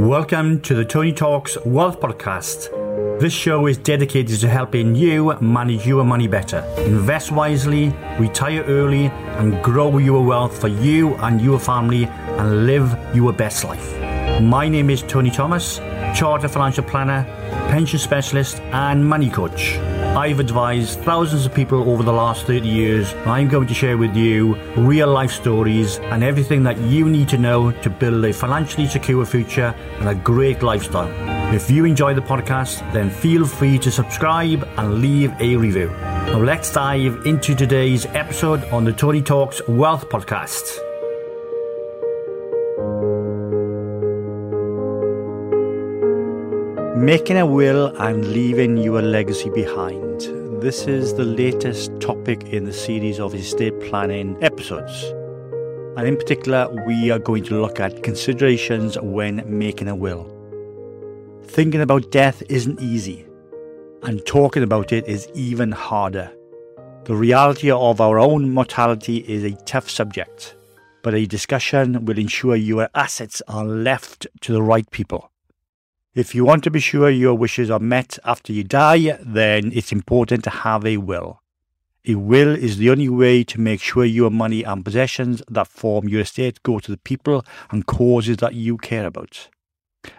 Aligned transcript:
Welcome 0.00 0.62
to 0.62 0.74
the 0.74 0.82
Tony 0.82 1.12
Talks 1.12 1.58
Wealth 1.66 2.00
Podcast. 2.00 2.70
This 3.20 3.34
show 3.34 3.66
is 3.66 3.76
dedicated 3.76 4.40
to 4.40 4.48
helping 4.48 4.94
you 4.94 5.34
manage 5.42 5.86
your 5.86 6.04
money 6.04 6.26
better, 6.26 6.60
invest 6.78 7.30
wisely, 7.30 7.90
retire 8.18 8.62
early, 8.62 9.08
and 9.36 9.62
grow 9.62 9.98
your 9.98 10.24
wealth 10.24 10.58
for 10.58 10.68
you 10.68 11.16
and 11.16 11.38
your 11.38 11.58
family 11.58 12.06
and 12.06 12.64
live 12.64 12.98
your 13.14 13.34
best 13.34 13.62
life. 13.62 14.40
My 14.40 14.70
name 14.70 14.88
is 14.88 15.02
Tony 15.02 15.30
Thomas, 15.30 15.80
Chartered 16.16 16.50
Financial 16.50 16.82
Planner, 16.82 17.24
Pension 17.68 17.98
Specialist, 17.98 18.58
and 18.72 19.06
Money 19.06 19.28
Coach. 19.28 19.76
I've 20.16 20.40
advised 20.40 20.98
thousands 21.00 21.46
of 21.46 21.54
people 21.54 21.88
over 21.88 22.02
the 22.02 22.12
last 22.12 22.44
30 22.44 22.66
years. 22.66 23.14
I'm 23.26 23.48
going 23.48 23.68
to 23.68 23.74
share 23.74 23.96
with 23.96 24.16
you 24.16 24.56
real 24.76 25.06
life 25.06 25.30
stories 25.30 25.98
and 25.98 26.24
everything 26.24 26.64
that 26.64 26.76
you 26.78 27.08
need 27.08 27.28
to 27.28 27.38
know 27.38 27.70
to 27.70 27.88
build 27.88 28.24
a 28.24 28.32
financially 28.32 28.88
secure 28.88 29.24
future 29.24 29.72
and 30.00 30.08
a 30.08 30.14
great 30.16 30.64
lifestyle. 30.64 31.08
If 31.54 31.70
you 31.70 31.84
enjoy 31.84 32.14
the 32.14 32.22
podcast, 32.22 32.80
then 32.92 33.08
feel 33.08 33.46
free 33.46 33.78
to 33.78 33.90
subscribe 33.92 34.68
and 34.78 35.00
leave 35.00 35.32
a 35.40 35.56
review. 35.56 35.90
Now 35.90 36.42
let's 36.42 36.72
dive 36.72 37.24
into 37.24 37.54
today's 37.54 38.04
episode 38.06 38.64
on 38.72 38.84
the 38.84 38.92
Tony 38.92 39.22
Talks 39.22 39.62
Wealth 39.68 40.08
Podcast. 40.08 40.76
Making 47.00 47.38
a 47.38 47.46
will 47.46 47.96
and 47.96 48.30
leaving 48.34 48.76
your 48.76 49.00
legacy 49.00 49.48
behind. 49.48 50.20
This 50.60 50.86
is 50.86 51.14
the 51.14 51.24
latest 51.24 51.98
topic 51.98 52.42
in 52.42 52.64
the 52.64 52.74
series 52.74 53.18
of 53.18 53.34
estate 53.34 53.80
planning 53.80 54.36
episodes. 54.42 55.04
And 55.96 56.06
in 56.06 56.18
particular, 56.18 56.68
we 56.86 57.10
are 57.10 57.18
going 57.18 57.44
to 57.44 57.58
look 57.58 57.80
at 57.80 58.02
considerations 58.02 58.98
when 59.00 59.42
making 59.46 59.88
a 59.88 59.96
will. 59.96 60.28
Thinking 61.44 61.80
about 61.80 62.10
death 62.10 62.42
isn't 62.50 62.82
easy, 62.82 63.26
and 64.02 64.22
talking 64.26 64.62
about 64.62 64.92
it 64.92 65.08
is 65.08 65.26
even 65.32 65.72
harder. 65.72 66.30
The 67.04 67.16
reality 67.16 67.70
of 67.70 68.02
our 68.02 68.18
own 68.18 68.50
mortality 68.50 69.24
is 69.26 69.42
a 69.42 69.56
tough 69.64 69.88
subject, 69.88 70.54
but 71.02 71.14
a 71.14 71.24
discussion 71.24 72.04
will 72.04 72.18
ensure 72.18 72.56
your 72.56 72.90
assets 72.94 73.40
are 73.48 73.64
left 73.64 74.26
to 74.42 74.52
the 74.52 74.62
right 74.62 74.88
people. 74.90 75.30
If 76.12 76.34
you 76.34 76.44
want 76.44 76.64
to 76.64 76.72
be 76.72 76.80
sure 76.80 77.08
your 77.08 77.34
wishes 77.34 77.70
are 77.70 77.78
met 77.78 78.18
after 78.24 78.52
you 78.52 78.64
die, 78.64 79.16
then 79.22 79.70
it's 79.72 79.92
important 79.92 80.42
to 80.42 80.50
have 80.50 80.84
a 80.84 80.96
will. 80.96 81.40
A 82.04 82.16
will 82.16 82.48
is 82.48 82.78
the 82.78 82.90
only 82.90 83.08
way 83.08 83.44
to 83.44 83.60
make 83.60 83.80
sure 83.80 84.04
your 84.04 84.30
money 84.30 84.64
and 84.64 84.84
possessions 84.84 85.40
that 85.48 85.68
form 85.68 86.08
your 86.08 86.22
estate 86.22 86.64
go 86.64 86.80
to 86.80 86.90
the 86.90 86.96
people 86.96 87.44
and 87.70 87.86
causes 87.86 88.38
that 88.38 88.54
you 88.54 88.76
care 88.76 89.06
about. 89.06 89.50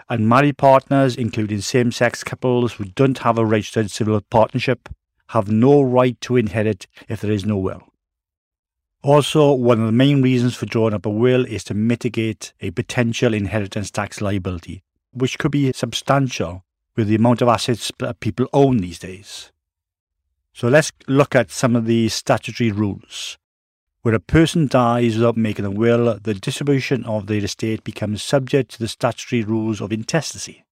And 0.08 0.30
married 0.30 0.58
partners, 0.58 1.18
including 1.18 1.60
same 1.60 1.92
sex 1.92 2.24
couples 2.24 2.74
who 2.74 2.86
don't 2.86 3.18
have 3.18 3.38
a 3.38 3.46
registered 3.46 3.92
civil 3.92 4.22
partnership, 4.22 4.88
have 5.30 5.52
no 5.52 5.82
right 5.82 6.20
to 6.22 6.38
inherit 6.38 6.88
if 7.10 7.20
there 7.20 7.32
is 7.34 7.46
no 7.46 7.58
will. 7.58 7.82
Also, 9.04 9.52
one 9.52 9.82
of 9.82 9.88
the 9.88 9.92
main 9.92 10.22
reasons 10.22 10.56
for 10.56 10.68
drawing 10.68 10.94
up 10.94 11.06
a 11.06 11.10
will 11.10 11.44
is 11.44 11.66
to 11.66 11.74
mitigate 11.74 12.54
a 12.62 12.72
potential 12.72 13.34
inheritance 13.34 13.92
tax 13.92 14.22
liability 14.22 14.84
which 15.14 15.38
could 15.38 15.52
be 15.52 15.72
substantial 15.74 16.64
with 16.96 17.08
the 17.08 17.16
amount 17.16 17.42
of 17.42 17.48
assets 17.48 17.92
that 18.00 18.20
people 18.20 18.48
own 18.54 18.78
these 18.78 19.00
days. 19.00 19.52
So 20.54 20.68
let's 20.68 20.92
look 21.08 21.36
at 21.36 21.52
some 21.52 21.76
of 21.76 21.86
the 21.86 22.10
statutory 22.10 22.72
rules. 22.72 23.38
Where 24.02 24.16
a 24.16 24.20
person 24.20 24.68
dies 24.68 25.16
without 25.16 25.38
making 25.38 25.66
a 25.66 25.72
will, 25.72 26.20
the 26.20 26.34
distribution 26.34 27.06
of 27.06 27.28
their 27.28 27.44
estate 27.44 27.84
becomes 27.84 28.24
subject 28.24 28.72
to 28.72 28.80
the 28.80 28.88
statutory 28.88 29.44
rules 29.44 29.80
of 29.80 29.92
intestacy, 29.92 30.66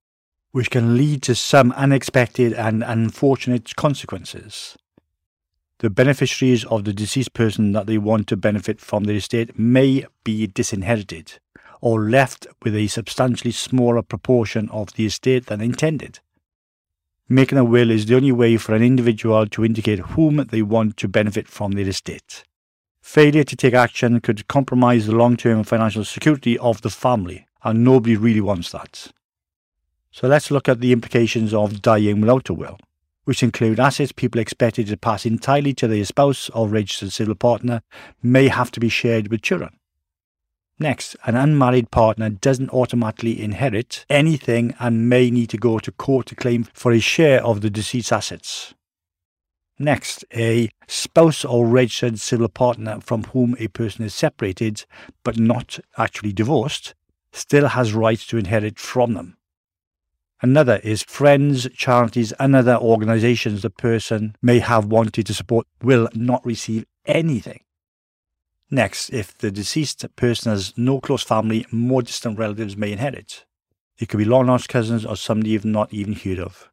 which 0.51 0.71
can 0.71 0.97
lead 0.97 1.21
to 1.23 1.35
some 1.35 1.71
unexpected 1.73 2.53
and 2.53 2.83
unfortunate 2.83 3.75
consequences. 3.75 4.75
The 5.77 5.89
beneficiaries 5.89 6.65
of 6.65 6.83
the 6.83 6.91
deceased 6.91 7.33
person 7.33 7.71
that 7.73 7.85
they 7.85 7.97
want 7.97 8.27
to 8.27 8.35
benefit 8.35 8.81
from 8.81 9.05
their 9.05 9.15
estate 9.15 9.57
may 9.57 10.05
be 10.23 10.47
disinherited, 10.47 11.39
or 11.81 12.09
left 12.09 12.47
with 12.63 12.75
a 12.75 12.87
substantially 12.87 13.51
smaller 13.51 14.01
proportion 14.01 14.69
of 14.69 14.93
the 14.93 15.05
estate 15.05 15.45
than 15.47 15.61
intended. 15.61 16.19
Making 17.27 17.59
a 17.59 17.63
will 17.63 17.91
is 17.91 18.05
the 18.05 18.15
only 18.15 18.31
way 18.31 18.57
for 18.57 18.73
an 18.73 18.81
individual 18.81 19.45
to 19.47 19.63
indicate 19.63 19.99
whom 19.99 20.37
they 20.37 20.61
want 20.61 20.97
to 20.97 21.07
benefit 21.07 21.47
from 21.47 21.73
their 21.73 21.87
estate. 21.87 22.43
Failure 23.01 23.43
to 23.43 23.55
take 23.55 23.73
action 23.73 24.19
could 24.19 24.47
compromise 24.47 25.05
the 25.05 25.15
long 25.15 25.37
term 25.37 25.63
financial 25.63 26.03
security 26.03 26.57
of 26.57 26.81
the 26.81 26.89
family, 26.89 27.45
and 27.63 27.83
nobody 27.83 28.15
really 28.15 28.41
wants 28.41 28.71
that. 28.71 29.11
So 30.11 30.27
let's 30.27 30.49
look 30.49 30.67
at 30.67 30.79
the 30.79 30.91
implications 30.91 31.53
of 31.53 31.81
dying 31.81 32.19
without 32.19 32.49
a 32.49 32.53
will, 32.53 32.79
which 33.25 33.43
include 33.43 33.79
assets 33.79 34.11
people 34.11 34.41
expected 34.41 34.87
to 34.87 34.97
pass 34.97 35.25
entirely 35.25 35.73
to 35.75 35.87
their 35.87 36.05
spouse 36.05 36.49
or 36.49 36.67
registered 36.67 37.13
civil 37.13 37.35
partner 37.35 37.83
may 38.23 38.47
have 38.47 38.71
to 38.71 38.79
be 38.79 38.89
shared 38.89 39.27
with 39.29 39.43
children. 39.43 39.77
Next, 40.81 41.17
an 41.25 41.35
unmarried 41.35 41.91
partner 41.91 42.29
doesn't 42.29 42.69
automatically 42.69 43.41
inherit 43.41 44.05
anything 44.09 44.73
and 44.79 45.09
may 45.09 45.29
need 45.29 45.49
to 45.49 45.57
go 45.57 45.77
to 45.77 45.91
court 45.91 46.27
to 46.27 46.35
claim 46.35 46.63
for 46.73 46.93
a 46.93 46.99
share 46.99 47.43
of 47.43 47.59
the 47.59 47.69
deceased's 47.69 48.13
assets. 48.13 48.73
Next, 49.77 50.23
a 50.33 50.69
spouse 50.87 51.43
or 51.43 51.65
registered 51.65 52.19
civil 52.19 52.47
partner 52.47 52.99
from 53.01 53.23
whom 53.25 53.55
a 53.59 53.67
person 53.67 54.05
is 54.05 54.13
separated 54.13 54.85
but 55.23 55.37
not 55.37 55.79
actually 55.97 56.31
divorced 56.31 56.95
still 57.33 57.67
has 57.67 57.93
rights 57.93 58.25
to 58.27 58.37
inherit 58.37 58.79
from 58.79 59.13
them. 59.15 59.37
Another 60.41 60.79
is 60.83 61.03
friends, 61.03 61.67
charities, 61.75 62.31
and 62.39 62.55
other 62.55 62.77
organizations 62.77 63.61
the 63.61 63.69
person 63.69 64.35
may 64.41 64.59
have 64.59 64.85
wanted 64.85 65.25
to 65.25 65.33
support 65.33 65.67
will 65.81 66.07
not 66.13 66.45
receive 66.45 66.85
anything. 67.05 67.59
Next, 68.71 69.09
if 69.09 69.35
the 69.35 69.49
deceased 69.49 70.05
person 70.15 70.51
has 70.51 70.77
no 70.77 70.99
close 70.99 71.23
family, 71.23 71.65
more 71.71 72.03
distant 72.03 72.37
relatives 72.37 72.77
may 72.77 72.91
inherit. 72.91 73.45
It 73.97 74.09
could 74.09 74.19
be 74.19 74.25
long 74.25 74.45
lost 74.45 74.69
cousins 74.69 75.05
or 75.05 75.15
somebody 75.15 75.51
you've 75.51 75.65
not 75.65 75.91
even 75.91 76.13
heard 76.13 76.39
of. 76.39 76.69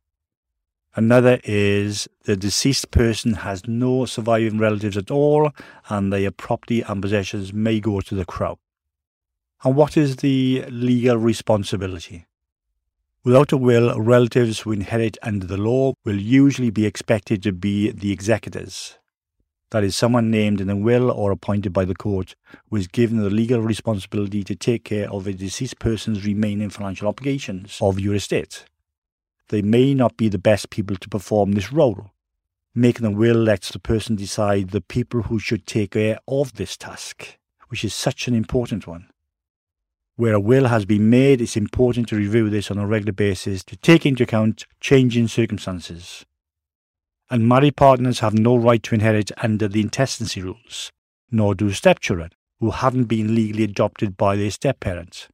Another 0.95 1.41
is 1.45 2.07
the 2.25 2.37
deceased 2.37 2.91
person 2.91 3.35
has 3.35 3.67
no 3.67 4.05
surviving 4.05 4.59
relatives 4.59 4.97
at 4.97 5.11
all 5.11 5.53
and 5.89 6.13
their 6.13 6.31
property 6.31 6.83
and 6.83 7.01
possessions 7.01 7.53
may 7.53 7.81
go 7.81 8.01
to 8.01 8.15
the 8.15 8.27
crown. 8.27 8.57
And 9.65 9.75
what 9.75 9.97
is 9.97 10.17
the 10.17 10.65
legal 10.69 11.17
responsibility? 11.17 12.27
Without 13.25 13.53
a 13.53 13.57
will, 13.57 13.99
relatives 13.99 14.61
who 14.61 14.73
inherit 14.73 15.17
under 15.23 15.47
the 15.47 15.57
law 15.57 15.95
will 16.05 16.21
usually 16.21 16.71
be 16.71 16.87
expected 16.87 17.43
to 17.43 17.53
be 17.53 17.91
the 17.91 18.13
executors 18.13 18.99
that 19.71 19.85
is, 19.85 19.97
someone 19.97 20.31
named 20.31 20.61
in 20.61 20.71
a 20.71 20.77
will 20.77 21.11
or 21.11 21.33
appointed 21.33 21.73
by 21.73 21.85
the 21.85 21.95
court, 21.95 22.35
who 22.71 22.77
is 22.77 22.87
given 22.87 23.19
the 23.19 23.31
legal 23.31 23.61
responsibility 23.61 24.45
to 24.45 24.55
take 24.55 24.85
care 24.85 25.11
of 25.11 25.27
a 25.27 25.33
deceased 25.33 25.79
person's 25.79 26.25
remaining 26.25 26.71
financial 26.71 27.09
obligations 27.09 27.79
of 27.81 27.99
your 27.99 28.15
estate. 28.15 28.65
They 29.49 29.63
may 29.63 29.95
not 29.95 30.17
be 30.17 30.29
the 30.29 30.39
best 30.39 30.71
people 30.71 30.97
to 30.97 31.09
perform 31.09 31.53
this 31.53 31.73
role. 31.73 32.11
Making 32.75 33.07
a 33.07 33.11
will 33.11 33.37
lets 33.37 33.71
the 33.71 33.79
person 33.79 34.17
decide 34.17 34.71
the 34.71 34.81
people 34.81 35.23
who 35.23 35.39
should 35.39 35.67
take 35.67 35.93
care 35.93 36.19
of 36.29 36.55
this 36.55 36.77
task, 36.77 37.39
which 37.69 37.85
is 37.85 37.95
such 37.95 38.29
an 38.29 38.35
important 38.35 38.87
one. 38.87 39.09
Where 40.17 40.35
a 40.35 40.41
will 40.41 40.67
has 40.69 40.85
been 40.85 41.11
made, 41.11 41.41
it's 41.41 41.57
important 41.57 42.09
to 42.09 42.17
review 42.17 42.51
this 42.51 42.71
on 42.71 42.79
a 42.79 42.87
regular 42.87 43.13
basis 43.13 43.65
to 43.65 43.77
take 43.77 44.07
into 44.07 44.23
account 44.23 44.65
changing 44.81 45.29
circumstances 45.29 46.25
and 47.31 47.49
married 47.49 47.77
partners 47.77 48.21
have 48.21 48.35
no 48.35 48.57
right 48.57 48.83
to 48.83 48.95
inherit 48.95 49.33
under 49.43 49.69
the 49.69 49.81
intestacy 49.81 50.43
rules, 50.43 50.93
nor 51.31 51.55
do 51.55 51.71
stepchildren 51.73 52.31
who 52.61 52.71
haven't 52.71 53.05
been 53.05 53.35
legally 53.35 53.65
adopted 53.65 54.17
by 54.17 54.37
their 54.37 54.51
step 54.51 54.81
parents. 54.81 55.29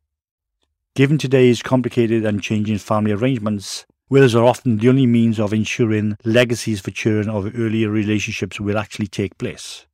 Given 0.95 1.19
today's 1.19 1.63
complicated 1.63 2.25
and 2.25 2.43
changing 2.43 2.79
family 2.79 3.13
arrangements, 3.13 3.87
wills 4.09 4.35
are 4.35 4.45
often 4.45 4.79
the 4.79 4.89
only 4.89 5.07
means 5.07 5.39
of 5.39 5.53
ensuring 5.53 6.17
legacies 6.25 6.81
for 6.81 6.91
children 6.91 7.31
of 7.31 7.59
earlier 7.59 7.89
relationships 7.89 8.61
will 8.61 8.77
actually 8.77 9.07
take 9.07 9.39
place. 9.39 9.87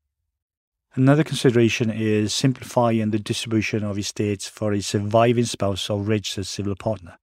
Another 0.94 1.22
consideration 1.22 1.90
is 1.90 2.34
simplifying 2.34 3.10
the 3.10 3.18
distribution 3.20 3.84
of 3.84 3.98
estates 3.98 4.48
for 4.48 4.72
a 4.72 4.80
surviving 4.80 5.44
spouse 5.44 5.88
or 5.88 6.02
registered 6.02 6.46
civil 6.46 6.74
partner. 6.74 7.18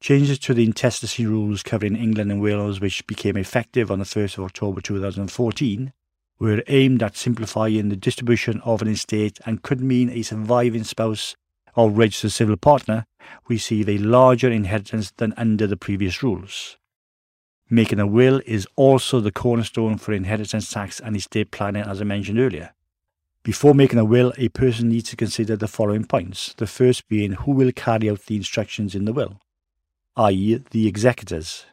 Changes 0.00 0.38
to 0.38 0.54
the 0.54 0.64
intestacy 0.64 1.26
rules 1.26 1.62
covering 1.62 1.96
England 1.96 2.30
and 2.30 2.40
Wales, 2.40 2.80
which 2.80 3.06
became 3.06 3.36
effective 3.36 3.90
on 3.90 3.98
the 3.98 4.04
1st 4.04 4.38
of 4.38 4.44
October 4.44 4.80
2014, 4.80 5.92
were 6.38 6.62
aimed 6.68 7.02
at 7.02 7.16
simplifying 7.16 7.88
the 7.88 7.96
distribution 7.96 8.60
of 8.60 8.80
an 8.80 8.88
estate 8.88 9.40
and 9.44 9.62
could 9.62 9.80
mean 9.80 10.08
a 10.10 10.22
surviving 10.22 10.84
spouse 10.84 11.34
or 11.74 11.90
registered 11.90 12.30
civil 12.30 12.56
partner 12.56 13.06
receive 13.48 13.88
a 13.88 13.98
larger 13.98 14.50
inheritance 14.50 15.12
than 15.16 15.34
under 15.36 15.66
the 15.66 15.76
previous 15.76 16.22
rules. 16.22 16.76
Making 17.68 17.98
a 18.00 18.06
will 18.06 18.40
is 18.46 18.66
also 18.76 19.20
the 19.20 19.32
cornerstone 19.32 19.98
for 19.98 20.12
inheritance 20.12 20.70
tax 20.70 21.00
and 21.00 21.16
estate 21.16 21.50
planning, 21.50 21.82
as 21.82 22.00
I 22.00 22.04
mentioned 22.04 22.38
earlier. 22.38 22.72
Before 23.42 23.74
making 23.74 23.98
a 23.98 24.04
will, 24.04 24.32
a 24.38 24.48
person 24.48 24.88
needs 24.88 25.10
to 25.10 25.16
consider 25.16 25.56
the 25.56 25.68
following 25.68 26.04
points. 26.04 26.54
The 26.54 26.66
first 26.66 27.08
being 27.08 27.32
who 27.32 27.52
will 27.52 27.72
carry 27.72 28.08
out 28.08 28.26
the 28.26 28.36
instructions 28.36 28.94
in 28.94 29.04
the 29.04 29.12
will, 29.12 29.38
i.e., 30.18 30.60
the 30.70 30.88
executors. 30.88 31.64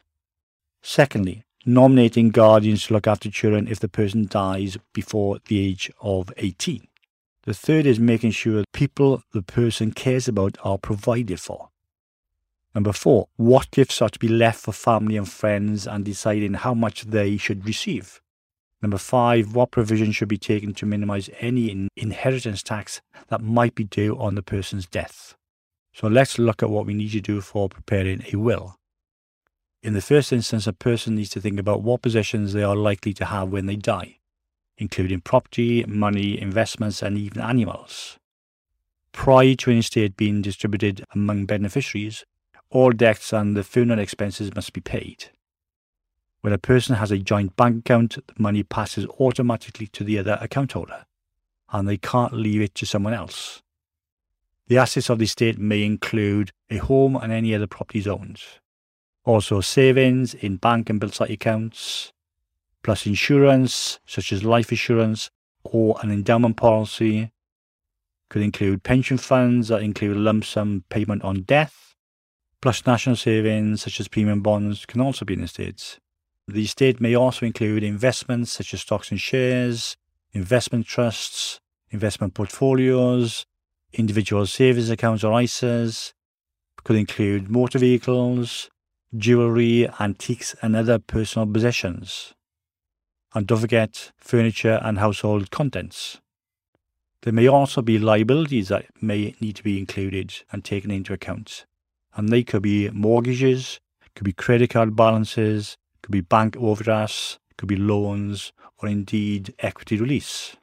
Secondly, 0.80 1.44
nominating 1.64 2.30
guardians 2.30 2.86
to 2.86 2.94
look 2.94 3.06
after 3.06 3.28
children 3.28 3.66
if 3.66 3.80
the 3.80 3.88
person 3.88 4.26
dies 4.26 4.78
before 4.92 5.38
the 5.46 5.58
age 5.58 5.90
of 6.00 6.32
18. 6.36 6.86
The 7.42 7.54
third 7.54 7.86
is 7.86 7.98
making 8.00 8.32
sure 8.32 8.64
people 8.72 9.22
the 9.32 9.42
person 9.42 9.92
cares 9.92 10.28
about 10.28 10.58
are 10.62 10.78
provided 10.78 11.40
for. 11.40 11.70
Number 12.74 12.92
four, 12.92 13.28
what 13.36 13.70
gifts 13.70 14.02
are 14.02 14.10
to 14.10 14.18
be 14.18 14.28
left 14.28 14.60
for 14.60 14.72
family 14.72 15.16
and 15.16 15.28
friends 15.28 15.86
and 15.86 16.04
deciding 16.04 16.54
how 16.54 16.74
much 16.74 17.04
they 17.04 17.36
should 17.36 17.64
receive. 17.64 18.20
Number 18.82 18.98
five, 18.98 19.54
what 19.54 19.70
provision 19.70 20.12
should 20.12 20.28
be 20.28 20.38
taken 20.38 20.74
to 20.74 20.86
minimize 20.86 21.30
any 21.40 21.70
in- 21.70 21.88
inheritance 21.96 22.62
tax 22.62 23.00
that 23.28 23.40
might 23.40 23.74
be 23.74 23.84
due 23.84 24.16
on 24.18 24.34
the 24.34 24.42
person's 24.42 24.86
death. 24.86 25.35
So 25.96 26.08
let's 26.08 26.38
look 26.38 26.62
at 26.62 26.68
what 26.68 26.84
we 26.84 26.92
need 26.92 27.12
to 27.12 27.22
do 27.22 27.40
for 27.40 27.70
preparing 27.70 28.22
a 28.30 28.36
will. 28.36 28.76
In 29.82 29.94
the 29.94 30.02
first 30.02 30.30
instance, 30.30 30.66
a 30.66 30.74
person 30.74 31.14
needs 31.14 31.30
to 31.30 31.40
think 31.40 31.58
about 31.58 31.82
what 31.82 32.02
possessions 32.02 32.52
they 32.52 32.62
are 32.62 32.76
likely 32.76 33.14
to 33.14 33.24
have 33.24 33.48
when 33.48 33.64
they 33.64 33.76
die, 33.76 34.18
including 34.76 35.22
property, 35.22 35.86
money, 35.88 36.38
investments, 36.38 37.00
and 37.02 37.16
even 37.16 37.40
animals. 37.40 38.18
Prior 39.12 39.54
to 39.54 39.70
an 39.70 39.78
estate 39.78 40.18
being 40.18 40.42
distributed 40.42 41.02
among 41.14 41.46
beneficiaries, 41.46 42.26
all 42.68 42.90
debts 42.90 43.32
and 43.32 43.56
the 43.56 43.64
funeral 43.64 43.98
expenses 43.98 44.54
must 44.54 44.74
be 44.74 44.82
paid. 44.82 45.30
When 46.42 46.52
a 46.52 46.58
person 46.58 46.96
has 46.96 47.10
a 47.10 47.16
joint 47.16 47.56
bank 47.56 47.78
account, 47.78 48.18
the 48.26 48.34
money 48.36 48.62
passes 48.62 49.06
automatically 49.18 49.86
to 49.86 50.04
the 50.04 50.18
other 50.18 50.36
account 50.42 50.72
holder, 50.72 51.06
and 51.72 51.88
they 51.88 51.96
can't 51.96 52.34
leave 52.34 52.60
it 52.60 52.74
to 52.74 52.84
someone 52.84 53.14
else. 53.14 53.62
The 54.68 54.78
assets 54.78 55.10
of 55.10 55.18
the 55.18 55.24
estate 55.24 55.58
may 55.58 55.84
include 55.84 56.50
a 56.70 56.78
home 56.78 57.14
and 57.14 57.32
any 57.32 57.54
other 57.54 57.68
properties 57.68 58.08
owned. 58.08 58.40
Also, 59.24 59.60
savings 59.60 60.34
in 60.34 60.56
bank 60.56 60.90
and 60.90 60.98
building 60.98 61.12
society 61.12 61.34
accounts, 61.34 62.12
plus 62.82 63.06
insurance, 63.06 64.00
such 64.06 64.32
as 64.32 64.42
life 64.42 64.70
insurance 64.70 65.30
or 65.62 65.96
an 66.02 66.10
endowment 66.10 66.56
policy. 66.56 67.30
Could 68.28 68.42
include 68.42 68.82
pension 68.82 69.18
funds 69.18 69.68
that 69.68 69.82
include 69.82 70.16
lump 70.16 70.44
sum 70.44 70.82
payment 70.88 71.22
on 71.22 71.42
death, 71.42 71.94
plus 72.60 72.84
national 72.86 73.14
savings, 73.14 73.82
such 73.82 74.00
as 74.00 74.08
premium 74.08 74.42
bonds, 74.42 74.84
can 74.84 75.00
also 75.00 75.24
be 75.24 75.34
in 75.34 75.44
estates. 75.44 76.00
The 76.48 76.64
estate 76.64 77.00
may 77.00 77.14
also 77.14 77.46
include 77.46 77.84
investments 77.84 78.52
such 78.52 78.74
as 78.74 78.80
stocks 78.80 79.12
and 79.12 79.20
shares, 79.20 79.96
investment 80.32 80.86
trusts, 80.86 81.60
investment 81.90 82.34
portfolios, 82.34 83.46
individual 83.92 84.46
savings 84.46 84.90
accounts 84.90 85.24
or 85.24 85.32
ISAs, 85.32 86.12
could 86.84 86.96
include 86.96 87.50
motor 87.50 87.78
vehicles, 87.78 88.70
jewellery, 89.16 89.88
antiques, 89.98 90.54
and 90.62 90.76
other 90.76 90.98
personal 90.98 91.46
possessions. 91.46 92.34
And 93.34 93.46
don't 93.46 93.60
forget 93.60 94.12
furniture 94.16 94.80
and 94.82 94.98
household 94.98 95.50
contents. 95.50 96.20
There 97.22 97.32
may 97.32 97.48
also 97.48 97.82
be 97.82 97.98
liabilities 97.98 98.68
that 98.68 98.86
may 99.02 99.34
need 99.40 99.56
to 99.56 99.64
be 99.64 99.78
included 99.78 100.32
and 100.52 100.64
taken 100.64 100.90
into 100.90 101.12
account. 101.12 101.66
And 102.14 102.28
they 102.28 102.44
could 102.44 102.62
be 102.62 102.88
mortgages, 102.90 103.80
could 104.14 104.24
be 104.24 104.32
credit 104.32 104.70
card 104.70 104.94
balances, 104.94 105.76
could 106.02 106.12
be 106.12 106.20
bank 106.20 106.56
overdrafts, 106.56 107.38
could 107.58 107.68
be 107.68 107.76
loans, 107.76 108.52
or 108.78 108.88
indeed 108.88 109.54
equity 109.58 109.96
release. 109.96 110.56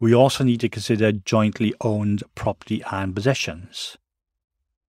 We 0.00 0.14
also 0.14 0.44
need 0.44 0.60
to 0.60 0.70
consider 0.70 1.12
jointly 1.12 1.74
owned 1.82 2.22
property 2.34 2.82
and 2.90 3.14
possessions. 3.14 3.98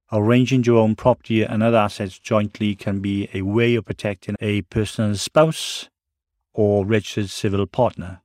Arranging 0.09 0.63
to 0.63 0.79
own 0.79 0.95
property 0.95 1.43
and 1.43 1.61
other 1.61 1.77
assets 1.77 2.17
jointly 2.17 2.75
can 2.75 3.01
be 3.01 3.29
a 3.33 3.41
way 3.41 3.75
of 3.75 3.85
protecting 3.85 4.37
a 4.39 4.61
person's 4.63 5.21
spouse 5.21 5.89
or 6.53 6.85
registered 6.85 7.29
civil 7.29 7.67
partner. 7.67 8.21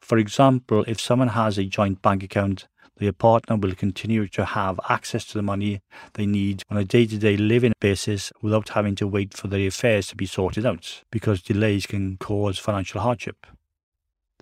For 0.00 0.16
example, 0.16 0.82
if 0.88 0.98
someone 0.98 1.28
has 1.28 1.58
a 1.58 1.64
joint 1.64 2.00
bank 2.00 2.22
account 2.22 2.66
their 3.00 3.12
partner 3.12 3.56
will 3.56 3.74
continue 3.74 4.28
to 4.28 4.44
have 4.44 4.78
access 4.88 5.24
to 5.24 5.34
the 5.34 5.42
money 5.42 5.80
they 6.14 6.26
need 6.26 6.62
on 6.70 6.76
a 6.76 6.84
day 6.84 7.06
to 7.06 7.18
day 7.18 7.36
living 7.36 7.72
basis 7.80 8.30
without 8.42 8.68
having 8.70 8.94
to 8.94 9.06
wait 9.06 9.34
for 9.34 9.48
their 9.48 9.66
affairs 9.66 10.06
to 10.08 10.16
be 10.16 10.26
sorted 10.26 10.66
out, 10.66 11.02
because 11.10 11.42
delays 11.42 11.86
can 11.86 12.18
cause 12.18 12.58
financial 12.58 13.00
hardship. 13.00 13.46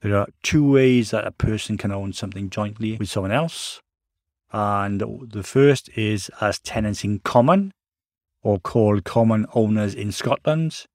There 0.03 0.17
are 0.17 0.29
two 0.43 0.71
ways 0.71 1.11
that 1.11 1.27
a 1.27 1.33
person 1.33 1.77
can 1.77 1.91
own 1.91 2.13
something 2.13 2.51
jointly 2.51 2.97
with 2.97 3.09
someone 3.09 3.33
else. 3.33 3.81
And 4.53 5.01
the 5.01 5.43
first 5.43 5.91
is 5.97 6.31
as 6.41 6.59
tenants 6.59 7.05
in 7.05 7.19
common, 7.21 7.73
or 8.43 8.59
called 8.61 9.05
common 9.05 9.47
owners 9.55 9.95
in 9.95 10.13
Scotland. 10.13 10.87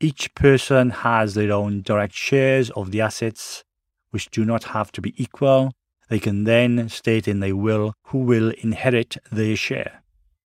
Each 0.00 0.34
person 0.34 0.90
has 0.90 1.34
their 1.34 1.52
own 1.52 1.82
direct 1.82 2.14
shares 2.14 2.70
of 2.70 2.90
the 2.90 3.00
assets, 3.00 3.62
which 4.10 4.30
do 4.30 4.44
not 4.44 4.64
have 4.64 4.90
to 4.92 5.00
be 5.00 5.14
equal, 5.16 5.72
they 6.08 6.18
can 6.18 6.42
then 6.42 6.88
state 6.88 7.28
in 7.28 7.38
their 7.38 7.54
will 7.54 7.94
who 8.06 8.18
will 8.18 8.50
inherit 8.58 9.16
their 9.30 9.54
share. 9.54 10.02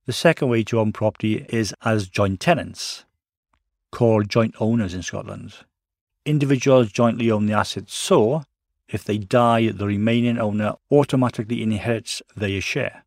The 0.06 0.12
second 0.12 0.48
way 0.48 0.64
to 0.64 0.80
own 0.80 0.92
property 0.92 1.46
is 1.48 1.72
as 1.84 2.08
joint 2.08 2.40
tenants, 2.40 3.04
called 3.92 4.28
joint 4.28 4.56
owners 4.58 4.92
in 4.92 5.02
Scotland. 5.02 5.54
Individuals 6.24 6.92
jointly 6.92 7.30
own 7.30 7.46
the 7.46 7.52
assets, 7.52 7.94
so 7.94 8.44
if 8.88 9.02
they 9.02 9.18
die, 9.18 9.70
the 9.70 9.86
remaining 9.86 10.38
owner 10.38 10.74
automatically 10.90 11.62
inherits 11.62 12.22
their 12.36 12.60
share. 12.60 13.04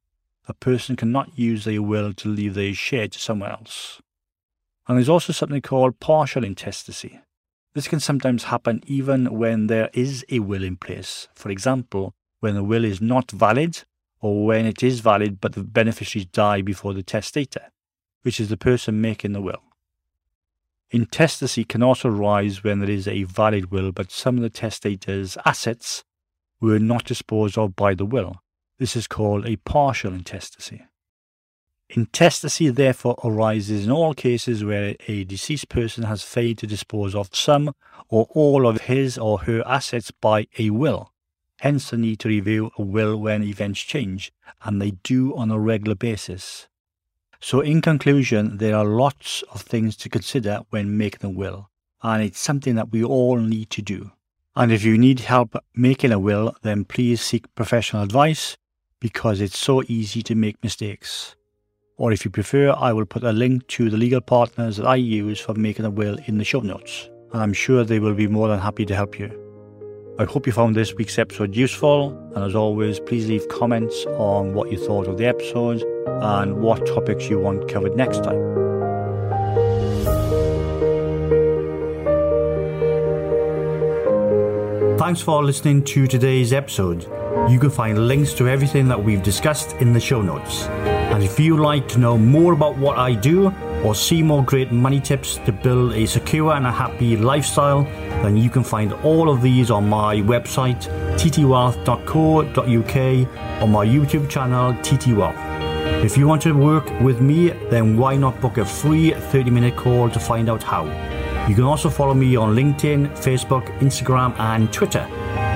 A 0.47 0.53
person 0.53 0.95
cannot 0.95 1.38
use 1.38 1.63
their 1.63 1.81
will 1.81 2.13
to 2.13 2.27
leave 2.27 2.56
their 2.56 2.73
share 2.73 3.07
to 3.07 3.19
someone 3.19 3.51
else. 3.51 4.01
And 4.88 4.97
there's 4.97 5.09
also 5.09 5.31
something 5.31 5.62
called 5.62 6.00
partial 6.00 6.44
intestacy. 6.44 7.21
This 7.73 7.88
can 7.88 8.00
sometimes 8.00 8.45
happen 8.45 8.83
even 8.85 9.38
when 9.38 9.67
there 9.67 9.89
is 9.94 10.25
a 10.29 10.39
will 10.39 10.63
in 10.63 10.75
place. 10.75 11.27
For 11.35 11.50
example, 11.50 12.13
when 12.39 12.56
the 12.56 12.63
will 12.63 12.83
is 12.83 13.01
not 13.01 13.31
valid 13.31 13.83
or 14.21 14.45
when 14.45 14.65
it 14.65 14.83
is 14.83 15.00
valid 15.00 15.39
but 15.39 15.53
the 15.53 15.63
beneficiaries 15.63 16.25
die 16.25 16.62
before 16.62 16.94
the 16.94 17.03
testator, 17.03 17.71
which 18.23 18.39
is 18.39 18.50
the 18.50 18.57
person 18.57 19.01
making 19.01 19.33
the 19.33 19.41
will. 19.41 19.62
Intestacy 20.95 21.65
can 21.65 21.83
also 21.83 22.09
arise 22.09 22.63
when 22.63 22.80
there 22.80 22.89
is 22.89 23.07
a 23.07 23.24
valid 23.24 23.71
will 23.71 23.92
but 23.92 24.12
some 24.12 24.38
of 24.38 24.44
the 24.44 24.50
testator's 24.50 25.38
assets 25.45 26.03
were 26.62 26.80
not 26.80 27.03
disposed 27.03 27.57
of 27.57 27.75
by 27.75 27.94
the 27.94 28.06
will. 28.06 28.38
This 28.80 28.95
is 28.95 29.07
called 29.07 29.45
a 29.45 29.57
partial 29.57 30.13
intestacy. 30.13 30.86
Intestacy 31.89 32.69
therefore 32.69 33.20
arises 33.24 33.86
in 33.86 33.91
all 33.91 34.13
cases 34.13 34.63
where 34.63 34.96
a 35.08 35.24
deceased 35.25 35.70
person 35.70 36.03
has 36.03 36.24
failed 36.24 36.60
to 36.60 36.67
dispose 36.67 37.13
of 37.13 37.36
some 37.36 37.74
or 38.08 38.27
all 38.29 38.65
of 38.65 38.81
his 38.81 39.17
or 39.17 39.39
her 39.39 39.67
assets 39.67 40.12
by 40.12 40.48
a 40.58 40.70
will 40.70 41.12
hence 41.60 41.89
the 41.89 41.98
need 41.98 42.20
to 42.20 42.27
review 42.27 42.72
a 42.77 42.81
will 42.81 43.17
when 43.17 43.43
events 43.43 43.81
change, 43.81 44.31
and 44.63 44.81
they 44.81 44.91
do 45.03 45.36
on 45.36 45.51
a 45.51 45.60
regular 45.60 45.96
basis. 45.96 46.67
So, 47.48 47.60
in 47.60 47.80
conclusion, 47.84 48.58
there 48.58 48.75
are 48.75 48.84
lots 48.84 49.44
of 49.54 49.62
things 49.62 49.96
to 49.98 50.10
consider 50.10 50.62
when 50.72 50.98
making 50.98 51.24
a 51.24 51.30
will, 51.30 51.70
and 52.02 52.24
it's 52.24 52.40
something 52.40 52.74
that 52.74 52.92
we 52.92 53.04
all 53.04 53.38
need 53.38 53.70
to 53.70 53.84
do. 53.84 54.10
And 54.56 54.72
if 54.72 54.84
you 54.84 54.98
need 54.98 55.20
help 55.20 55.56
making 55.75 56.12
a 56.12 56.18
will, 56.18 56.56
then 56.64 56.86
please 56.86 57.22
seek 57.22 57.54
professional 57.54 58.02
advice 58.02 58.58
because 59.00 59.42
it's 59.42 59.60
so 59.60 59.84
easy 59.88 60.24
to 60.24 60.34
make 60.34 60.64
mistakes. 60.64 61.36
Or 61.98 62.12
if 62.12 62.25
you 62.25 62.32
prefer, 62.32 62.72
I 62.72 62.94
will 62.94 63.06
put 63.06 63.24
a 63.24 63.32
link 63.32 63.68
to 63.78 63.92
the 63.92 63.98
legal 63.98 64.22
partners 64.22 64.78
that 64.78 64.88
I 64.88 64.96
use 64.96 65.40
for 65.40 65.54
making 65.54 65.86
a 65.86 65.92
will 65.92 66.18
in 66.25 66.40
the 66.40 66.44
show 66.44 66.62
notes, 66.62 67.12
and 67.32 67.44
I'm 67.44 67.54
sure 67.54 67.84
they 67.84 68.00
will 68.00 68.16
be 68.16 68.28
more 68.28 68.48
than 68.48 68.58
happy 68.58 68.88
to 68.88 68.96
help 68.96 69.20
you. 69.20 69.45
I 70.17 70.24
hope 70.24 70.48
you 70.48 70.53
found 70.53 70.77
this 70.77 70.93
week's 70.93 71.19
episode 71.19 71.53
useful, 71.53 72.17
and 72.36 72.45
as 72.45 72.55
always, 72.55 73.01
please 73.01 73.27
leave 73.27 73.45
comments 73.50 74.05
on 74.05 74.53
what 74.53 74.72
you 74.72 74.77
thought 74.77 75.10
of 75.10 75.17
the 75.17 75.25
episode 75.25 75.84
and 76.07 76.62
what 76.62 76.86
topics 76.86 77.29
you 77.29 77.38
want 77.38 77.69
covered 77.69 77.98
next 77.98 78.24
time. 78.24 78.39
Thanks 84.98 85.19
for 85.22 85.43
listening 85.43 85.84
to 85.84 86.07
today's 86.07 86.53
episode. 86.53 87.03
You 87.50 87.60
can 87.60 87.69
find 87.69 88.07
links 88.07 88.34
to 88.36 88.48
everything 88.48 88.88
that 88.88 89.03
we've 89.03 89.22
discussed 89.22 89.74
in 89.81 89.91
the 89.91 90.00
show 90.00 90.22
notes. 90.22 90.63
And 91.12 91.24
if 91.24 91.38
you'd 91.38 91.60
like 91.60 91.89
to 91.89 92.00
know 92.00 92.17
more 92.17 92.53
about 92.53 92.77
what 92.77 92.98
I 92.98 93.15
do 93.15 93.51
or 93.84 93.93
see 93.93 94.24
more 94.24 94.43
great 94.45 94.72
money 94.72 95.01
tips 95.01 95.36
to 95.45 95.51
build 95.51 95.91
a 95.91 96.05
secure 96.05 96.53
and 96.53 96.65
a 96.65 96.72
happy 96.72 97.17
lifestyle, 97.17 97.86
then 98.24 98.38
you 98.38 98.50
can 98.50 98.63
find 98.63 98.93
all 99.03 99.29
of 99.29 99.41
these 99.41 99.72
on 99.72 99.88
my 99.89 100.17
website, 100.17 100.88
ttwealth.co.uk, 101.15 102.95
or 103.62 103.67
my 103.67 103.86
YouTube 103.86 104.29
channel, 104.29 104.74
ttwealth. 104.84 105.55
If 106.03 106.17
you 106.17 106.27
want 106.27 106.41
to 106.43 106.53
work 106.53 106.89
with 107.01 107.22
me, 107.22 107.50
then 107.69 107.98
why 107.98 108.15
not 108.15 108.39
book 108.41 108.57
a 108.57 108.65
free 108.65 109.12
30 109.12 109.50
minute 109.50 109.75
call 109.75 110.10
to 110.10 110.19
find 110.19 110.50
out 110.50 110.63
how? 110.63 110.86
You 111.48 111.53
can 111.55 111.63
also 111.63 111.89
follow 111.89 112.13
me 112.13 112.36
on 112.36 112.55
LinkedIn, 112.55 113.12
Facebook, 113.12 113.65
Instagram, 113.79 114.38
and 114.39 114.72
Twitter. 114.74 115.07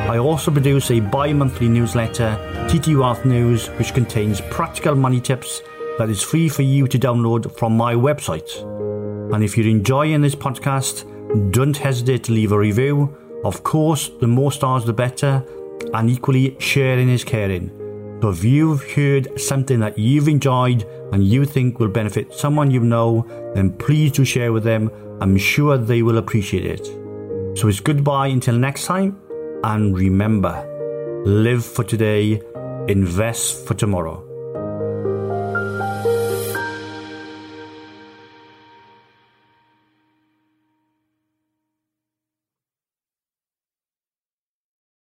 I 0.09 0.17
also 0.17 0.51
produce 0.51 0.91
a 0.91 0.99
bi 0.99 1.33
monthly 1.33 1.67
newsletter, 1.67 2.37
TT 2.69 2.95
Wealth 2.95 3.25
News, 3.25 3.67
which 3.77 3.93
contains 3.93 4.41
practical 4.49 4.95
money 4.95 5.19
tips 5.19 5.61
that 5.97 6.09
is 6.09 6.21
free 6.21 6.47
for 6.47 6.61
you 6.61 6.87
to 6.87 6.97
download 6.97 7.55
from 7.57 7.75
my 7.75 7.93
website. 7.93 8.49
And 9.33 9.43
if 9.43 9.57
you're 9.57 9.67
enjoying 9.67 10.21
this 10.21 10.35
podcast, 10.35 11.05
don't 11.51 11.77
hesitate 11.77 12.24
to 12.25 12.31
leave 12.31 12.51
a 12.51 12.57
review. 12.57 13.15
Of 13.43 13.63
course, 13.63 14.09
the 14.19 14.27
more 14.27 14.51
stars 14.51 14.86
the 14.86 14.93
better, 14.93 15.43
and 15.93 16.09
equally, 16.09 16.55
sharing 16.59 17.09
is 17.09 17.24
caring. 17.24 17.71
So 18.21 18.29
if 18.29 18.43
you've 18.43 18.83
heard 18.91 19.39
something 19.39 19.79
that 19.79 19.98
you've 19.98 20.27
enjoyed 20.27 20.86
and 21.13 21.24
you 21.24 21.45
think 21.45 21.79
will 21.79 21.88
benefit 21.88 22.33
someone 22.33 22.69
you 22.69 22.81
know, 22.81 23.25
then 23.55 23.71
please 23.71 24.12
do 24.12 24.25
share 24.25 24.51
with 24.51 24.63
them. 24.63 24.91
I'm 25.21 25.38
sure 25.38 25.77
they 25.77 26.01
will 26.01 26.17
appreciate 26.17 26.65
it. 26.65 26.86
So 27.57 27.67
it's 27.67 27.79
goodbye 27.79 28.27
until 28.27 28.55
next 28.55 28.86
time, 28.86 29.17
and 29.63 29.98
remember 29.98 30.65
live 31.25 31.65
for 31.65 31.83
today, 31.83 32.41
invest 32.88 33.67
for 33.67 33.74
tomorrow. 33.74 34.28